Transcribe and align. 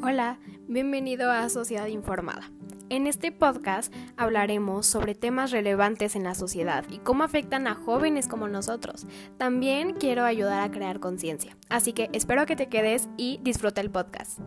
Hola, 0.00 0.38
bienvenido 0.68 1.32
a 1.32 1.48
Sociedad 1.48 1.88
Informada. 1.88 2.52
En 2.88 3.08
este 3.08 3.32
podcast 3.32 3.92
hablaremos 4.16 4.86
sobre 4.86 5.16
temas 5.16 5.50
relevantes 5.50 6.14
en 6.14 6.22
la 6.22 6.36
sociedad 6.36 6.84
y 6.88 6.98
cómo 6.98 7.24
afectan 7.24 7.66
a 7.66 7.74
jóvenes 7.74 8.28
como 8.28 8.46
nosotros. 8.46 9.08
También 9.38 9.94
quiero 9.94 10.24
ayudar 10.24 10.60
a 10.60 10.70
crear 10.70 11.00
conciencia, 11.00 11.56
así 11.68 11.92
que 11.92 12.10
espero 12.12 12.46
que 12.46 12.54
te 12.54 12.68
quedes 12.68 13.08
y 13.16 13.40
disfruta 13.42 13.80
el 13.80 13.90
podcast. 13.90 14.38